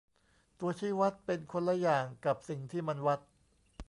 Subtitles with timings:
[0.59, 3.19] ตัวชี้วัดเป็นคนละอย่างกับสิ่งที่มันวัด